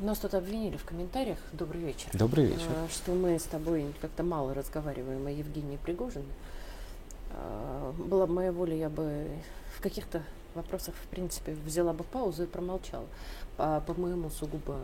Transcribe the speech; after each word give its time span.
Нас 0.00 0.18
тут 0.18 0.32
обвинили 0.34 0.78
в 0.78 0.84
комментариях, 0.84 1.38
добрый 1.52 1.82
вечер, 1.82 2.08
Добрый 2.14 2.46
вечер. 2.46 2.68
э, 2.74 2.88
что 2.90 3.12
мы 3.12 3.38
с 3.38 3.42
тобой 3.42 3.84
как-то 4.00 4.22
мало 4.22 4.54
разговариваем 4.54 5.26
о 5.26 5.30
Евгении 5.30 5.76
Пригожине. 5.76 6.24
Э, 7.32 7.92
Была 7.98 8.26
бы 8.26 8.32
моя 8.32 8.50
воля, 8.50 8.74
я 8.74 8.88
бы 8.88 9.28
в 9.76 9.82
каких-то 9.82 10.22
вопросах, 10.54 10.94
в 10.94 11.06
принципе, 11.08 11.52
взяла 11.52 11.92
бы 11.92 12.04
паузу 12.04 12.44
и 12.44 12.46
промолчала. 12.46 13.04
По, 13.58 13.82
по 13.86 13.92
моему 13.92 14.30
сугубо 14.30 14.78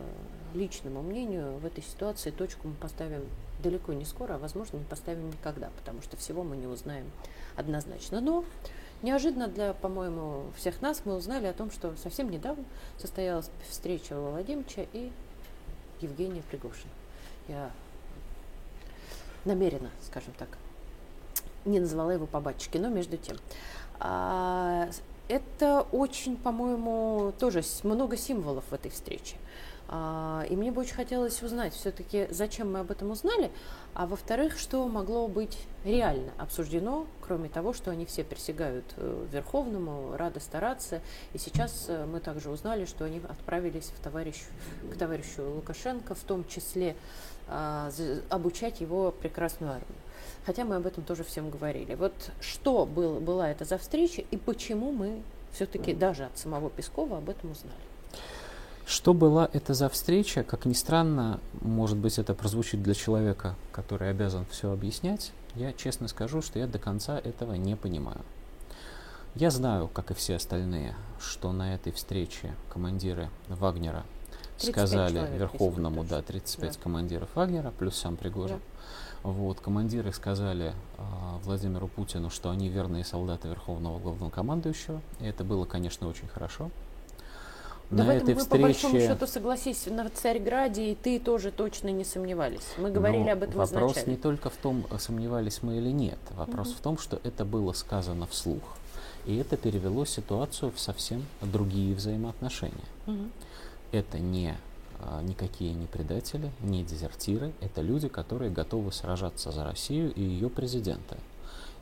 личному 0.53 1.01
мнению, 1.01 1.57
в 1.57 1.65
этой 1.65 1.83
ситуации 1.83 2.29
точку 2.29 2.67
мы 2.67 2.75
поставим 2.75 3.23
далеко 3.63 3.93
не 3.93 4.05
скоро, 4.05 4.35
а, 4.35 4.37
возможно, 4.37 4.77
не 4.77 4.85
поставим 4.85 5.29
никогда, 5.29 5.71
потому 5.77 6.03
что 6.03 6.15
всего 6.15 6.43
мы 6.43 6.57
не 6.57 6.67
узнаем 6.67 7.09
однозначно. 7.55 8.21
Но 8.21 8.45
неожиданно 9.01 9.47
для, 9.47 9.73
по-моему, 9.73 10.45
всех 10.55 10.81
нас 10.81 11.01
мы 11.05 11.15
узнали 11.15 11.47
о 11.47 11.53
том, 11.53 11.71
что 11.71 11.95
совсем 11.97 12.29
недавно 12.29 12.63
состоялась 12.97 13.49
встреча 13.69 14.19
у 14.19 14.37
и 14.93 15.11
Евгения 16.01 16.43
Пригожина. 16.49 16.91
Я 17.47 17.71
намеренно, 19.45 19.89
скажем 20.03 20.33
так, 20.37 20.49
не 21.65 21.79
назвала 21.79 22.13
его 22.13 22.25
по 22.25 22.39
батчике, 22.39 22.79
но 22.79 22.89
между 22.89 23.17
тем. 23.17 23.37
А, 23.99 24.89
это 25.27 25.85
очень, 25.91 26.37
по-моему, 26.37 27.33
тоже 27.39 27.61
много 27.83 28.17
символов 28.17 28.63
в 28.69 28.73
этой 28.73 28.91
встрече. 28.91 29.35
А, 29.89 30.45
и 30.49 30.55
мне 30.55 30.71
бы 30.71 30.81
очень 30.81 30.95
хотелось 30.95 31.41
узнать 31.41 31.73
все-таки, 31.73 32.27
зачем 32.29 32.73
мы 32.73 32.79
об 32.79 32.91
этом 32.91 33.11
узнали, 33.11 33.51
а 33.93 34.05
во-вторых, 34.05 34.59
что 34.59 34.85
могло 34.87 35.27
быть 35.27 35.57
реально 35.85 36.31
обсуждено, 36.37 37.07
кроме 37.21 37.47
того, 37.47 37.71
что 37.71 37.91
они 37.91 38.05
все 38.05 38.25
присягают 38.25 38.85
э, 38.97 39.27
Верховному, 39.31 40.17
рады 40.17 40.41
стараться. 40.41 41.01
И 41.33 41.37
сейчас 41.37 41.85
э, 41.87 42.05
мы 42.05 42.19
также 42.19 42.49
узнали, 42.49 42.85
что 42.85 43.05
они 43.05 43.21
отправились 43.29 43.93
в 43.97 44.03
товарищ, 44.03 44.43
к 44.91 44.97
товарищу 44.97 45.43
Лукашенко, 45.55 46.15
в 46.15 46.23
том 46.23 46.45
числе 46.47 46.95
а, 47.47 47.89
обучать 48.29 48.81
его 48.81 49.11
прекрасную 49.11 49.71
армию. 49.71 49.95
Хотя 50.45 50.65
мы 50.65 50.75
об 50.75 50.85
этом 50.85 51.03
тоже 51.03 51.23
всем 51.23 51.49
говорили. 51.49 51.95
Вот 51.95 52.13
что 52.41 52.85
был, 52.85 53.21
была 53.21 53.49
это 53.49 53.63
за 53.63 53.77
встреча 53.77 54.21
и 54.21 54.37
почему 54.37 54.91
мы 54.91 55.21
все-таки 55.53 55.93
даже 55.93 56.25
от 56.25 56.37
самого 56.37 56.69
Пескова 56.69 57.19
об 57.19 57.29
этом 57.29 57.51
узнали? 57.51 57.96
Что 58.87 59.13
была 59.13 59.49
это 59.51 59.73
за 59.73 59.89
встреча? 59.89 60.43
Как 60.43 60.65
ни 60.65 60.71
странно, 60.71 61.41
может 61.59 61.97
быть, 61.97 62.17
это 62.19 62.33
прозвучит 62.33 62.81
для 62.81 62.93
человека, 62.93 63.55
который 63.73 64.09
обязан 64.09 64.45
все 64.49 64.71
объяснять. 64.71 65.33
Я 65.55 65.73
честно 65.73 66.07
скажу, 66.07 66.41
что 66.41 66.57
я 66.57 66.67
до 66.67 66.79
конца 66.79 67.19
этого 67.19 67.55
не 67.55 67.75
понимаю. 67.75 68.21
Я 69.35 69.51
знаю, 69.51 69.89
как 69.89 70.11
и 70.11 70.13
все 70.13 70.37
остальные, 70.37 70.95
что 71.19 71.51
на 71.51 71.75
этой 71.75 71.91
встрече 71.91 72.55
командиры 72.71 73.29
Вагнера 73.49 74.05
35 74.59 74.71
сказали 74.71 75.15
человек, 75.15 75.37
Верховному, 75.37 76.03
да, 76.03 76.21
точным. 76.21 76.41
35 76.41 76.71
Да. 76.71 76.79
командиров 76.81 77.29
Вагнера, 77.35 77.73
плюс 77.77 77.97
сам 77.97 78.15
Пригожин. 78.15 78.61
Вот, 79.21 79.59
командиры 79.59 80.13
сказали 80.13 80.73
а, 80.97 81.39
Владимиру 81.43 81.89
Путину, 81.89 82.29
что 82.29 82.51
они 82.51 82.69
верные 82.69 83.03
солдаты 83.03 83.49
Верховного 83.49 83.99
Главнокомандующего. 83.99 85.01
И 85.19 85.25
это 85.25 85.43
было, 85.43 85.65
конечно, 85.65 86.07
очень 86.07 86.29
хорошо. 86.29 86.71
Да 87.89 88.03
в 88.03 88.07
на 88.07 88.15
этом 88.15 88.29
этой 88.29 88.35
мы, 88.35 88.45
по 88.45 88.57
большому 88.57 88.93
встрече 88.95 89.13
счету, 89.13 89.27
согласись, 89.27 89.85
на 89.85 90.09
Царьграде 90.09 90.91
и 90.91 90.95
ты 90.95 91.19
тоже 91.19 91.51
точно 91.51 91.87
не 91.89 92.03
сомневались. 92.03 92.67
Мы 92.77 92.91
говорили 92.91 93.23
Но 93.23 93.31
об 93.31 93.43
этом 93.43 93.55
вопрос 93.55 93.91
изначально. 93.93 94.11
не 94.11 94.17
только 94.17 94.49
в 94.49 94.57
том, 94.57 94.85
сомневались 94.99 95.63
мы 95.63 95.77
или 95.77 95.91
нет. 95.91 96.19
Вопрос 96.35 96.67
Мгм. 96.69 96.75
в 96.75 96.79
том, 96.81 96.97
что 96.97 97.21
это 97.23 97.45
было 97.45 97.71
сказано 97.73 98.27
вслух. 98.27 98.61
И 99.25 99.37
это 99.37 99.55
перевело 99.57 100.05
ситуацию 100.05 100.71
в 100.71 100.79
совсем 100.79 101.25
другие 101.41 101.95
взаимоотношения. 101.95 102.73
Мгм. 103.05 103.31
Это 103.91 104.19
не 104.19 104.55
а, 104.99 105.21
никакие 105.21 105.73
не 105.73 105.85
предатели, 105.85 106.51
не 106.61 106.83
дезертиры, 106.83 107.53
это 107.61 107.81
люди, 107.81 108.07
которые 108.07 108.49
готовы 108.51 108.91
сражаться 108.91 109.51
за 109.51 109.63
Россию 109.63 110.11
и 110.13 110.21
ее 110.21 110.49
президента. 110.49 111.17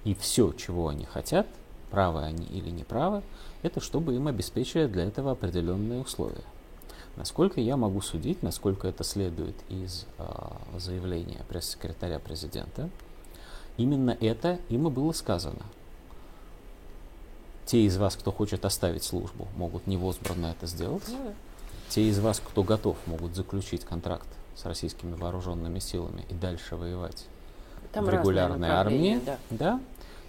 И 0.03 0.13
все, 0.13 0.51
чего 0.51 0.89
они 0.89 1.05
хотят, 1.05 1.47
правы 1.91 2.23
они 2.23 2.45
или 2.45 2.69
неправы, 2.69 3.21
это 3.63 3.79
чтобы 3.79 4.15
им 4.15 4.27
обеспечили 4.27 4.87
для 4.87 5.05
этого 5.05 5.31
определенные 5.31 6.01
условия. 6.01 6.43
Насколько 7.15 7.61
я 7.61 7.77
могу 7.77 8.01
судить, 8.01 8.43
насколько 8.43 8.87
это 8.87 9.03
следует 9.03 9.55
из 9.69 10.05
а, 10.17 10.57
заявления 10.77 11.45
пресс-секретаря 11.47 12.19
президента, 12.19 12.89
именно 13.77 14.17
это 14.19 14.59
им 14.69 14.87
и 14.87 14.91
было 14.91 15.13
сказано. 15.13 15.63
Те 17.65 17.85
из 17.85 17.97
вас, 17.97 18.15
кто 18.15 18.31
хочет 18.31 18.65
оставить 18.65 19.03
службу, 19.03 19.47
могут 19.55 19.87
невозбранно 19.87 20.47
это 20.47 20.67
сделать. 20.67 21.03
Ну. 21.07 21.33
Те 21.89 22.03
из 22.09 22.19
вас, 22.19 22.39
кто 22.39 22.63
готов, 22.63 22.97
могут 23.07 23.35
заключить 23.35 23.85
контракт 23.85 24.27
с 24.55 24.65
российскими 24.65 25.15
вооруженными 25.15 25.79
силами 25.79 26.25
и 26.29 26.33
дальше 26.33 26.75
воевать 26.75 27.25
Там 27.91 28.05
в 28.05 28.09
регулярной 28.09 28.69
армии, 28.69 29.19
да. 29.25 29.37
да, 29.49 29.79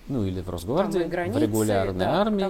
ну 0.08 0.24
или 0.24 0.40
в 0.40 0.48
Росгвардии, 0.48 1.00
границы, 1.00 1.38
в 1.38 1.42
регулярной 1.42 2.04
да, 2.04 2.20
армии. 2.20 2.48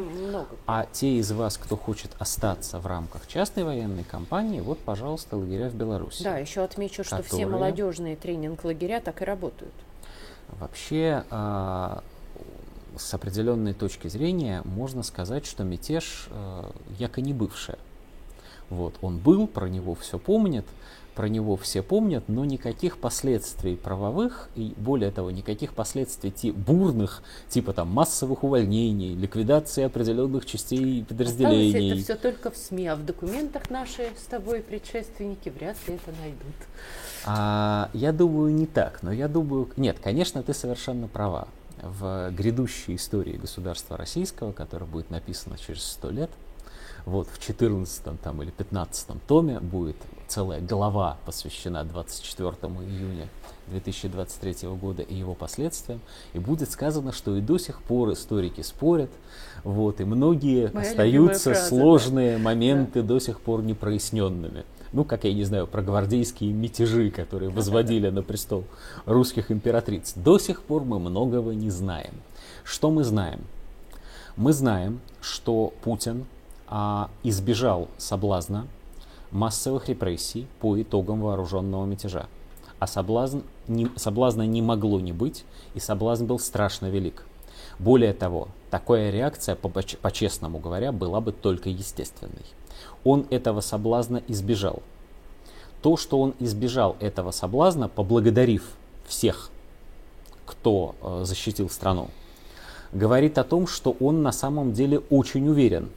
А 0.67 0.87
те 0.93 1.17
из 1.19 1.33
вас, 1.33 1.57
кто 1.57 1.77
хочет 1.77 2.11
остаться 2.19 2.79
в 2.79 2.87
рамках 2.87 3.27
частной 3.27 3.65
военной 3.65 4.05
кампании, 4.05 4.61
вот, 4.61 4.79
пожалуйста, 4.79 5.37
лагеря 5.37 5.69
в 5.69 5.75
Беларуси. 5.75 6.23
Да, 6.23 6.39
еще 6.39 6.63
отмечу, 6.63 7.05
что 7.05 7.23
все 7.23 7.25
которые- 7.25 7.47
молодежные 7.47 8.17
тренинг-лагеря 8.17 9.01
так 9.01 9.23
и 9.23 9.25
работают. 9.25 9.75
Вообще, 10.61 11.25
а, 11.31 12.03
с 12.97 13.13
определенной 13.15 13.75
точки 13.75 14.09
зрения, 14.09 14.63
можно 14.65 15.03
сказать, 15.03 15.47
что 15.47 15.65
мятеж 15.65 16.29
а, 16.31 16.71
яко 16.99 17.21
не 17.21 17.33
бывшая. 17.33 17.79
Вот, 18.69 18.95
он 19.01 19.19
был, 19.19 19.47
про 19.47 19.69
него 19.69 19.95
все 19.95 20.19
помнят, 20.19 20.67
про 21.17 21.29
него 21.29 21.57
все 21.57 21.83
помнят, 21.83 22.25
но 22.29 22.45
никаких 22.45 22.99
последствий 22.99 23.75
правовых 23.75 24.51
и, 24.55 24.75
более 24.77 25.11
того, 25.11 25.31
никаких 25.31 25.73
последствий 25.73 26.31
ти- 26.31 26.53
бурных, 26.53 27.23
типа 27.49 27.73
там 27.73 27.89
массовых 27.89 28.45
увольнений, 28.45 29.15
ликвидации 29.15 29.85
определенных 29.85 30.45
частей 30.45 31.03
Осталось 31.03 31.09
подразделений. 31.09 31.93
это 31.93 32.03
все 32.03 32.15
только 32.17 32.51
в 32.51 32.57
СМИ, 32.57 32.87
а 32.89 32.97
в 32.97 33.05
документах 33.05 33.71
наши 33.71 34.11
с 34.19 34.27
тобой 34.27 34.61
предшественники 34.61 35.49
вряд 35.49 35.77
ли 35.89 35.95
это 35.95 36.13
найдут. 36.21 36.55
А, 37.25 37.89
я 37.95 38.13
думаю, 38.13 38.55
не 38.55 38.67
так, 38.67 39.03
но 39.03 39.11
я 39.11 39.27
думаю... 39.27 39.71
Нет, 39.79 39.97
конечно, 40.03 40.43
ты 40.43 40.53
совершенно 40.53 41.09
права. 41.09 41.49
В 41.83 42.31
грядущей 42.31 42.97
истории 42.97 43.37
государства 43.37 43.97
российского, 43.97 44.53
которая 44.53 44.89
будет 44.89 45.11
написана 45.11 45.57
через 45.57 45.83
сто 45.83 46.11
лет, 46.11 46.31
вот 47.07 47.29
в 47.33 47.39
14 47.39 48.21
там, 48.21 48.43
или 48.43 48.51
15 48.51 49.27
томе 49.27 49.61
будет 49.61 49.97
целая 50.27 50.61
глава 50.61 51.17
посвящена 51.25 51.85
24 51.85 52.51
июня 52.83 53.29
2023 53.69 54.69
года 54.71 55.03
и 55.03 55.15
его 55.15 55.35
последствиям, 55.35 56.01
и 56.35 56.39
будет 56.41 56.71
сказано, 56.71 57.13
что 57.13 57.37
и 57.37 57.41
до 57.41 57.59
сих 57.59 57.81
пор 57.83 58.13
историки 58.13 58.61
спорят, 58.61 59.11
вот, 59.63 60.01
и 60.01 60.05
многие 60.05 60.71
Моя 60.73 60.91
остаются 60.91 61.53
фраза, 61.53 61.61
да. 61.61 61.69
сложные 61.69 62.39
моменты 62.39 63.03
до 63.03 63.21
сих 63.21 63.41
пор 63.41 63.63
непроясненными. 63.63 64.65
Ну, 64.93 65.05
как 65.05 65.25
я 65.25 65.33
не 65.33 65.45
знаю, 65.45 65.67
про 65.67 65.83
гвардейские 65.83 66.53
мятежи, 66.53 67.11
которые 67.11 67.51
возводили 67.51 68.09
на 68.09 68.23
престол 68.23 68.65
русских 69.05 69.51
императриц. 69.51 70.13
До 70.15 70.39
сих 70.39 70.63
пор 70.63 70.85
мы 70.85 70.99
многого 70.99 71.55
не 71.55 71.71
знаем. 71.71 72.15
Что 72.65 72.91
мы 72.91 73.05
знаем? 73.05 73.41
Мы 74.37 74.53
знаем, 74.53 75.01
что 75.21 75.73
Путин 75.83 76.27
а, 76.69 77.11
избежал 77.23 77.89
соблазна 77.99 78.67
массовых 79.31 79.89
репрессий 79.89 80.47
по 80.61 80.81
итогам 80.81 81.21
вооруженного 81.21 81.85
мятежа. 81.85 82.27
А 82.79 82.87
соблазн 82.87 83.41
не, 83.69 83.89
соблазна 83.97 84.43
не 84.47 84.63
могло 84.63 85.01
не 85.01 85.13
быть, 85.13 85.45
и 85.75 85.81
соблазн 85.81 86.27
был 86.27 86.39
страшно 86.39 86.87
велик. 86.87 87.25
Более 87.79 88.13
того, 88.13 88.49
такая 88.71 89.11
реакция, 89.11 89.55
по- 89.55 89.69
поч- 89.69 89.97
по-честному 89.99 90.59
говоря, 90.59 90.93
была 90.93 91.21
бы 91.21 91.33
только 91.33 91.69
естественной. 91.69 92.45
Он 93.05 93.27
этого 93.31 93.61
соблазна 93.61 94.23
избежал. 94.29 94.83
То, 95.83 95.97
что 95.97 96.21
он 96.21 96.35
избежал 96.39 96.97
этого 97.01 97.31
соблазна, 97.31 97.89
поблагодарив 97.89 98.77
всех, 99.07 99.51
кто 100.45 100.95
э, 101.01 101.23
защитил 101.25 101.71
страну, 101.71 102.09
говорит 102.93 103.39
о 103.39 103.45
том, 103.45 103.67
что 103.67 103.97
он 104.01 104.23
на 104.23 104.33
самом 104.33 104.73
деле 104.73 104.99
очень 105.11 105.49
уверен 105.49 105.91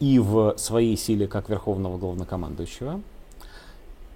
и 0.00 0.18
в 0.18 0.56
своей 0.56 0.96
силе 0.96 1.28
как 1.28 1.48
верховного 1.48 1.98
главнокомандующего, 1.98 3.00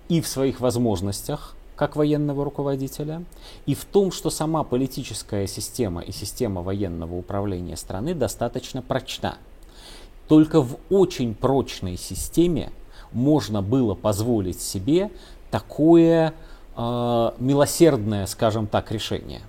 и 0.09 0.21
в 0.21 0.27
своих 0.27 0.61
возможностях 0.61 1.55
как 1.77 1.97
военного 1.97 2.45
руководителя, 2.45 3.25
и 3.67 3.75
в 3.75 3.85
том, 3.85 4.13
что 4.13 4.31
сама 4.31 4.63
политическая 4.65 5.47
система 5.47 6.01
и 6.03 6.13
система 6.13 6.63
военного 6.63 7.15
управления 7.17 7.77
страны 7.77 8.15
достаточно 8.15 8.81
прочна. 8.81 9.39
Только 10.29 10.63
в 10.63 10.77
очень 10.89 11.35
прочной 11.35 11.97
системе 11.97 12.71
можно 13.13 13.61
было 13.61 13.95
позволить 13.95 14.61
себе 14.61 15.11
такое 15.51 16.33
э, 16.77 17.31
милосердное, 17.39 18.27
скажем 18.27 18.67
так, 18.67 18.91
решение. 18.91 19.43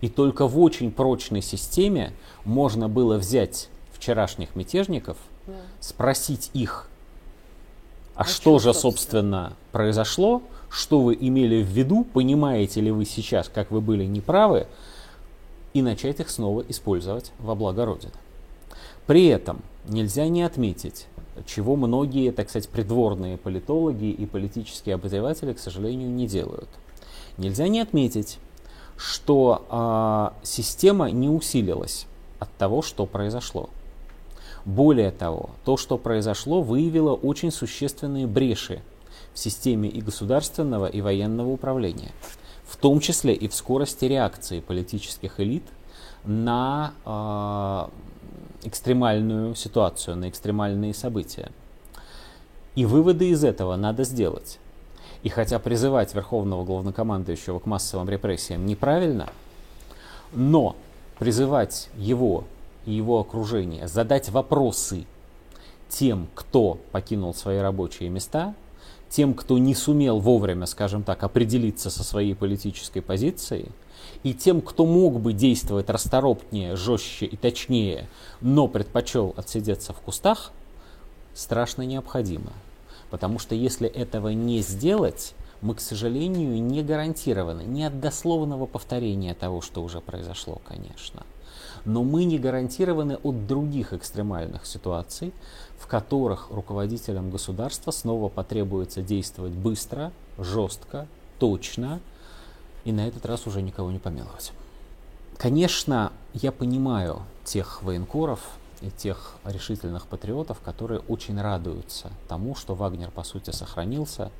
И 0.00 0.08
только 0.08 0.46
в 0.46 0.60
очень 0.60 0.90
прочной 0.90 1.42
системе 1.42 2.12
можно 2.44 2.88
было 2.88 3.16
взять 3.16 3.68
вчерашних 3.92 4.54
мятежников, 4.54 5.16
Да. 5.46 5.54
спросить 5.80 6.50
их 6.54 6.88
а, 8.14 8.22
а 8.22 8.24
что 8.24 8.58
же, 8.58 8.72
собственно, 8.72 9.54
произошло, 9.72 10.42
что 10.70 11.00
вы 11.00 11.16
имели 11.20 11.62
в 11.62 11.66
виду, 11.66 12.04
понимаете 12.04 12.80
ли 12.80 12.90
вы 12.90 13.04
сейчас, 13.04 13.50
как 13.52 13.70
вы 13.70 13.80
были 13.80 14.04
неправы, 14.04 14.66
и 15.72 15.82
начать 15.82 16.20
их 16.20 16.30
снова 16.30 16.64
использовать 16.68 17.32
во 17.40 17.54
благо 17.56 17.84
Родины. 17.84 18.12
При 19.06 19.26
этом 19.26 19.62
нельзя 19.86 20.28
не 20.28 20.42
отметить, 20.42 21.06
чего 21.46 21.74
многие, 21.74 22.30
так 22.30 22.48
сказать, 22.48 22.68
придворные 22.68 23.36
политологи 23.36 24.10
и 24.10 24.24
политические 24.26 24.94
обозреватели, 24.94 25.52
к 25.52 25.58
сожалению, 25.58 26.08
не 26.08 26.28
делают. 26.28 26.68
Нельзя 27.36 27.66
не 27.66 27.80
отметить, 27.80 28.38
что 28.96 29.66
э, 30.40 30.46
система 30.46 31.10
не 31.10 31.28
усилилась 31.28 32.06
от 32.38 32.52
того, 32.56 32.82
что 32.82 33.06
произошло. 33.06 33.68
Более 34.64 35.10
того, 35.10 35.50
то, 35.64 35.76
что 35.76 35.98
произошло, 35.98 36.62
выявило 36.62 37.12
очень 37.12 37.50
существенные 37.50 38.26
бреши 38.26 38.80
в 39.34 39.38
системе 39.38 39.88
и 39.88 40.00
государственного, 40.00 40.86
и 40.86 41.00
военного 41.00 41.50
управления, 41.50 42.12
в 42.66 42.76
том 42.76 43.00
числе 43.00 43.34
и 43.34 43.48
в 43.48 43.54
скорости 43.54 44.06
реакции 44.06 44.60
политических 44.60 45.38
элит 45.38 45.64
на 46.24 46.94
э, 47.04 48.68
экстремальную 48.68 49.54
ситуацию, 49.54 50.16
на 50.16 50.30
экстремальные 50.30 50.94
события. 50.94 51.50
И 52.74 52.86
выводы 52.86 53.28
из 53.28 53.44
этого 53.44 53.76
надо 53.76 54.04
сделать. 54.04 54.58
И 55.22 55.28
хотя 55.28 55.58
призывать 55.58 56.14
Верховного 56.14 56.64
Главнокомандующего 56.64 57.58
к 57.58 57.66
массовым 57.66 58.08
репрессиям 58.08 58.66
неправильно, 58.66 59.28
но 60.32 60.74
призывать 61.18 61.88
его 61.96 62.44
и 62.86 62.92
его 62.92 63.20
окружение 63.20 63.88
задать 63.88 64.28
вопросы 64.28 65.06
тем, 65.88 66.28
кто 66.34 66.78
покинул 66.92 67.34
свои 67.34 67.58
рабочие 67.58 68.08
места, 68.08 68.54
тем, 69.08 69.34
кто 69.34 69.58
не 69.58 69.74
сумел 69.74 70.18
вовремя, 70.18 70.66
скажем 70.66 71.04
так, 71.04 71.22
определиться 71.22 71.90
со 71.90 72.02
своей 72.02 72.34
политической 72.34 73.00
позицией, 73.00 73.68
и 74.22 74.34
тем, 74.34 74.60
кто 74.60 74.86
мог 74.86 75.20
бы 75.20 75.32
действовать 75.32 75.88
расторопнее, 75.88 76.76
жестче 76.76 77.26
и 77.26 77.36
точнее, 77.36 78.08
но 78.40 78.66
предпочел 78.66 79.34
отсидеться 79.36 79.92
в 79.92 80.00
кустах, 80.00 80.52
страшно 81.34 81.82
необходимо. 81.82 82.52
Потому 83.10 83.38
что 83.38 83.54
если 83.54 83.88
этого 83.88 84.30
не 84.30 84.60
сделать, 84.60 85.34
мы, 85.60 85.74
к 85.74 85.80
сожалению, 85.80 86.60
не 86.62 86.82
гарантированы 86.82 87.62
не 87.62 87.84
от 87.84 88.00
дословного 88.00 88.66
повторения 88.66 89.34
того, 89.34 89.60
что 89.60 89.82
уже 89.82 90.00
произошло, 90.00 90.60
конечно, 90.66 91.22
но 91.84 92.02
мы 92.02 92.24
не 92.24 92.38
гарантированы 92.38 93.18
от 93.22 93.46
других 93.46 93.92
экстремальных 93.92 94.66
ситуаций, 94.66 95.32
в 95.78 95.86
которых 95.86 96.50
руководителям 96.50 97.30
государства 97.30 97.90
снова 97.90 98.28
потребуется 98.28 99.02
действовать 99.02 99.52
быстро, 99.52 100.12
жестко, 100.38 101.06
точно 101.38 102.00
и 102.84 102.92
на 102.92 103.06
этот 103.06 103.26
раз 103.26 103.46
уже 103.46 103.62
никого 103.62 103.90
не 103.90 103.98
помиловать. 103.98 104.52
Конечно, 105.36 106.12
я 106.32 106.52
понимаю 106.52 107.22
тех 107.44 107.82
военкоров 107.82 108.40
и 108.80 108.90
тех 108.90 109.36
решительных 109.44 110.06
патриотов, 110.06 110.60
которые 110.60 111.00
очень 111.00 111.40
радуются 111.40 112.10
тому, 112.28 112.54
что 112.54 112.74
Вагнер 112.74 113.10
по 113.10 113.24
сути 113.24 113.50
сохранился 113.50 114.30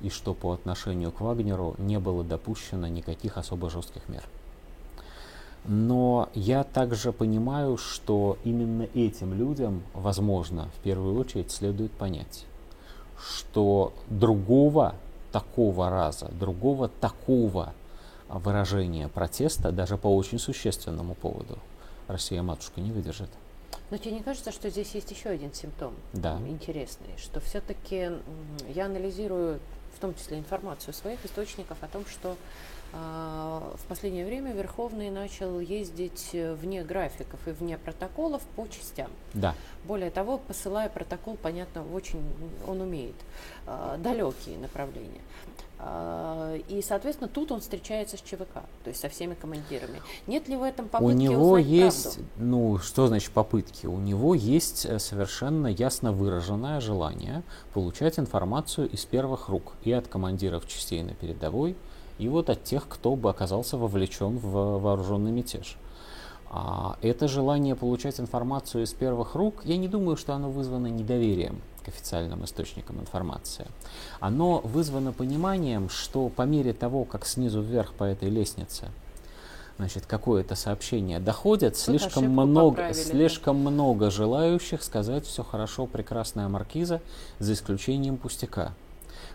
и 0.00 0.10
что 0.10 0.34
по 0.34 0.52
отношению 0.52 1.10
к 1.12 1.20
Вагнеру 1.20 1.74
не 1.78 1.98
было 1.98 2.24
допущено 2.24 2.86
никаких 2.86 3.36
особо 3.36 3.68
жестких 3.68 4.08
мер. 4.08 4.22
Но 5.64 6.28
я 6.34 6.64
также 6.64 7.12
понимаю, 7.12 7.76
что 7.76 8.38
именно 8.44 8.88
этим 8.94 9.34
людям, 9.34 9.82
возможно, 9.92 10.70
в 10.78 10.82
первую 10.82 11.18
очередь 11.18 11.50
следует 11.50 11.92
понять, 11.92 12.46
что 13.18 13.92
другого 14.08 14.94
такого 15.32 15.90
раза, 15.90 16.30
другого 16.32 16.88
такого 16.88 17.74
выражения 18.28 19.08
протеста, 19.08 19.72
даже 19.72 19.96
по 19.96 20.14
очень 20.14 20.38
существенному 20.38 21.14
поводу, 21.14 21.58
Россия-матушка 22.06 22.80
не 22.80 22.92
выдержит. 22.92 23.28
Но 23.90 23.96
тебе 23.96 24.12
не 24.12 24.22
кажется, 24.22 24.52
что 24.52 24.70
здесь 24.70 24.94
есть 24.94 25.10
еще 25.10 25.30
один 25.30 25.52
симптом 25.52 25.94
да. 26.12 26.38
интересный, 26.46 27.16
что 27.16 27.40
все-таки 27.40 28.10
я 28.74 28.86
анализирую 28.86 29.60
в 29.98 30.00
том 30.00 30.14
числе 30.14 30.38
информацию 30.38 30.94
своих 30.94 31.24
источников 31.24 31.76
о 31.80 31.88
том, 31.88 32.04
что 32.06 32.36
в 32.92 33.80
последнее 33.88 34.24
время 34.24 34.52
Верховный 34.52 35.10
начал 35.10 35.60
ездить 35.60 36.30
вне 36.32 36.82
графиков 36.82 37.38
и 37.46 37.50
вне 37.50 37.76
протоколов 37.76 38.42
по 38.56 38.66
частям. 38.66 39.10
Да. 39.34 39.54
Более 39.84 40.10
того, 40.10 40.38
посылая 40.38 40.88
протокол, 40.88 41.36
понятно, 41.36 41.84
очень 41.92 42.22
он 42.66 42.80
умеет, 42.80 43.16
а, 43.66 43.96
далекие 43.98 44.58
направления. 44.58 45.20
А, 45.80 46.56
и, 46.68 46.82
соответственно, 46.82 47.28
тут 47.28 47.52
он 47.52 47.60
встречается 47.60 48.16
с 48.16 48.20
ЧВК, 48.20 48.64
то 48.82 48.88
есть 48.88 49.00
со 49.00 49.08
всеми 49.08 49.34
командирами. 49.34 50.02
Нет 50.26 50.48
ли 50.48 50.56
в 50.56 50.62
этом 50.62 50.88
попытки 50.88 51.14
У 51.14 51.16
него 51.16 51.50
узнать 51.52 51.66
есть, 51.66 52.14
правду? 52.14 52.30
ну, 52.36 52.78
что 52.78 53.06
значит 53.06 53.30
попытки? 53.30 53.86
У 53.86 53.98
него 53.98 54.34
есть 54.34 54.86
э, 54.86 54.98
совершенно 54.98 55.68
ясно 55.68 56.12
выраженное 56.12 56.80
желание 56.80 57.44
получать 57.74 58.18
информацию 58.18 58.88
из 58.88 59.04
первых 59.04 59.48
рук 59.48 59.74
и 59.84 59.92
от 59.92 60.08
командиров 60.08 60.66
частей 60.66 61.02
на 61.02 61.14
передовой, 61.14 61.76
и 62.18 62.28
вот 62.28 62.50
от 62.50 62.64
тех, 62.64 62.86
кто 62.88 63.16
бы 63.16 63.30
оказался 63.30 63.76
вовлечен 63.76 64.38
в 64.38 64.78
вооруженный 64.78 65.30
мятеж. 65.30 65.76
А 66.50 66.96
это 67.02 67.28
желание 67.28 67.74
получать 67.74 68.20
информацию 68.20 68.84
из 68.84 68.92
первых 68.92 69.34
рук, 69.34 69.62
я 69.64 69.76
не 69.76 69.86
думаю, 69.86 70.16
что 70.16 70.34
оно 70.34 70.50
вызвано 70.50 70.86
недоверием 70.86 71.60
к 71.84 71.88
официальным 71.88 72.44
источникам 72.44 73.00
информации. 73.00 73.66
Оно 74.18 74.60
вызвано 74.60 75.12
пониманием, 75.12 75.88
что 75.88 76.28
по 76.30 76.42
мере 76.42 76.72
того, 76.72 77.04
как 77.04 77.26
снизу 77.26 77.60
вверх 77.60 77.92
по 77.92 78.04
этой 78.04 78.30
лестнице 78.30 78.88
значит, 79.78 80.06
какое-то 80.06 80.56
сообщение 80.56 81.20
доходит, 81.20 81.76
слишком 81.76 82.28
много, 82.28 82.92
слишком 82.92 83.56
много 83.56 84.10
желающих 84.10 84.82
сказать 84.82 85.24
все 85.24 85.44
хорошо, 85.44 85.86
прекрасная 85.86 86.48
маркиза, 86.48 87.00
за 87.38 87.52
исключением 87.52 88.16
пустяка. 88.16 88.72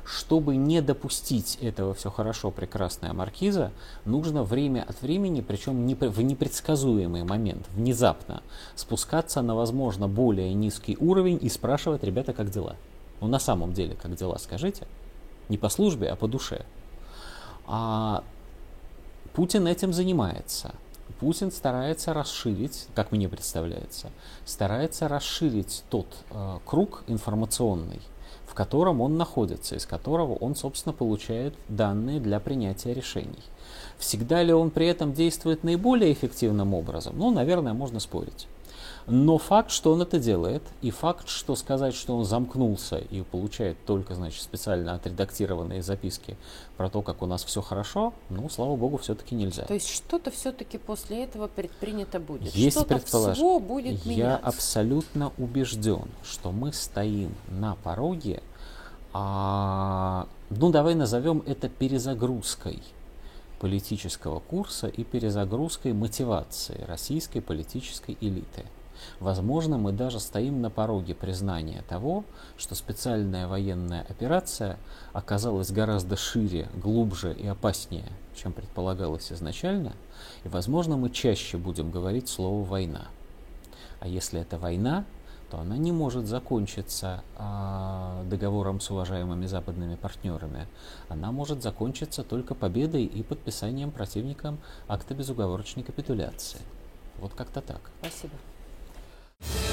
Чтобы 0.05 0.55
не 0.55 0.81
допустить 0.81 1.57
этого 1.61 1.93
все 1.93 2.09
хорошо, 2.09 2.51
прекрасная 2.51 3.13
маркиза, 3.13 3.71
нужно 4.05 4.43
время 4.43 4.85
от 4.87 5.01
времени, 5.01 5.41
причем 5.41 5.87
в 5.87 6.21
непредсказуемый 6.21 7.23
момент, 7.23 7.65
внезапно, 7.73 8.43
спускаться 8.75 9.41
на, 9.41 9.55
возможно, 9.55 10.07
более 10.07 10.53
низкий 10.53 10.97
уровень 10.99 11.39
и 11.41 11.49
спрашивать, 11.49 12.03
ребята, 12.03 12.33
как 12.33 12.49
дела? 12.49 12.75
Ну, 13.21 13.27
на 13.27 13.39
самом 13.39 13.73
деле, 13.73 13.95
как 13.95 14.15
дела, 14.15 14.37
скажите? 14.37 14.87
Не 15.47 15.57
по 15.57 15.69
службе, 15.69 16.09
а 16.09 16.15
по 16.15 16.27
душе. 16.27 16.65
А 17.65 18.23
Путин 19.33 19.67
этим 19.67 19.93
занимается. 19.93 20.75
Путин 21.19 21.51
старается 21.51 22.13
расширить, 22.13 22.87
как 22.95 23.11
мне 23.11 23.29
представляется, 23.29 24.09
старается 24.45 25.07
расширить 25.07 25.83
тот 25.89 26.07
э, 26.31 26.59
круг 26.65 27.03
информационный, 27.07 28.01
в 28.47 28.53
котором 28.53 29.01
он 29.01 29.17
находится, 29.17 29.75
из 29.75 29.85
которого 29.85 30.35
он, 30.35 30.55
собственно, 30.55 30.93
получает 30.93 31.53
данные 31.69 32.19
для 32.19 32.39
принятия 32.39 32.93
решений. 32.93 33.43
Всегда 33.97 34.43
ли 34.43 34.53
он 34.53 34.69
при 34.69 34.87
этом 34.87 35.13
действует 35.13 35.63
наиболее 35.63 36.13
эффективным 36.13 36.73
образом? 36.73 37.15
Ну, 37.17 37.31
наверное, 37.31 37.73
можно 37.73 37.99
спорить. 37.99 38.47
Но 39.07 39.37
факт, 39.37 39.71
что 39.71 39.91
он 39.91 40.01
это 40.01 40.17
делает, 40.17 40.63
и 40.81 40.89
факт, 40.91 41.27
что 41.27 41.55
сказать, 41.55 41.93
что 41.93 42.15
он 42.15 42.23
замкнулся 42.23 42.97
и 42.97 43.21
получает 43.21 43.77
только, 43.85 44.15
значит, 44.15 44.41
специально 44.41 44.93
отредактированные 44.93 45.81
записки 45.81 46.37
про 46.77 46.89
то, 46.89 47.01
как 47.01 47.21
у 47.21 47.25
нас 47.25 47.43
все 47.43 47.61
хорошо, 47.61 48.13
ну, 48.29 48.49
слава 48.49 48.75
богу, 48.75 48.97
все-таки 48.97 49.35
нельзя. 49.35 49.63
То 49.65 49.73
есть 49.73 49.89
что-то 49.89 50.31
все-таки 50.31 50.77
после 50.77 51.23
этого 51.23 51.47
предпринято 51.47 52.19
будет? 52.19 52.55
Есть 52.55 52.77
что-то 52.77 52.95
предполож... 52.95 53.35
всего 53.35 53.59
будет 53.59 54.05
Я 54.05 54.11
меняться? 54.11 54.47
абсолютно 54.47 55.31
убежден, 55.37 56.07
что 56.23 56.51
мы 56.51 56.71
стоим 56.71 57.35
на 57.49 57.75
пороге, 57.75 58.41
а, 59.11 60.27
ну, 60.49 60.71
давай 60.71 60.95
назовем 60.95 61.43
это 61.45 61.69
перезагрузкой 61.69 62.81
политического 63.59 64.39
курса 64.39 64.87
и 64.87 65.03
перезагрузкой 65.03 65.93
мотивации 65.93 66.83
российской 66.87 67.39
политической 67.39 68.17
элиты. 68.19 68.65
Возможно, 69.19 69.77
мы 69.77 69.91
даже 69.91 70.19
стоим 70.19 70.61
на 70.61 70.69
пороге 70.69 71.15
признания 71.15 71.83
того, 71.87 72.23
что 72.57 72.75
специальная 72.75 73.47
военная 73.47 74.05
операция 74.09 74.77
оказалась 75.13 75.71
гораздо 75.71 76.15
шире, 76.15 76.67
глубже 76.73 77.33
и 77.33 77.47
опаснее, 77.47 78.11
чем 78.35 78.53
предполагалось 78.53 79.31
изначально, 79.31 79.93
и, 80.43 80.47
возможно, 80.47 80.97
мы 80.97 81.09
чаще 81.09 81.57
будем 81.57 81.91
говорить 81.91 82.29
слово 82.29 82.63
«война». 82.63 83.07
А 83.99 84.07
если 84.07 84.41
это 84.41 84.57
война, 84.57 85.05
то 85.53 85.59
она 85.59 85.77
не 85.77 85.91
может 85.91 86.25
закончиться 86.25 87.23
а, 87.37 88.23
договором 88.25 88.79
с 88.79 88.89
уважаемыми 88.89 89.45
западными 89.45 89.95
партнерами. 89.95 90.67
Она 91.09 91.31
может 91.31 91.61
закончиться 91.61 92.23
только 92.23 92.55
победой 92.55 93.05
и 93.05 93.21
подписанием 93.21 93.91
противникам 93.91 94.57
акта 94.87 95.13
безуговорочной 95.13 95.83
капитуляции. 95.83 96.59
Вот 97.19 97.33
как-то 97.35 97.61
так. 97.61 97.91
Спасибо. 98.01 98.33
Yeah. 99.51 99.72